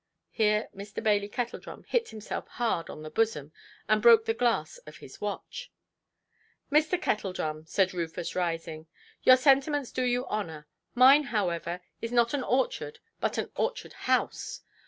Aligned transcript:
Here 0.31 0.67
Mr. 0.75 1.03
Bailey 1.03 1.29
Kettledrum 1.29 1.83
hit 1.83 2.09
himself 2.09 2.47
hard 2.47 2.89
on 2.89 3.03
the 3.03 3.11
bosom, 3.11 3.51
and 3.87 4.01
broke 4.01 4.25
the 4.25 4.33
glass 4.33 4.79
of 4.87 4.97
his 4.97 5.21
watch. 5.21 5.71
"Mr. 6.71 6.99
Kettledrum", 6.99 7.67
said 7.67 7.93
Rufus, 7.93 8.33
rising, 8.35 8.87
"your 9.21 9.37
sentiments 9.37 9.91
do 9.91 10.01
you 10.01 10.25
honour. 10.25 10.65
Mine, 10.95 11.25
however, 11.25 11.81
is 12.01 12.11
not 12.11 12.33
an 12.33 12.41
orchard, 12.41 12.97
but 13.19 13.37
an 13.37 13.51
orchard–house". 13.55 14.61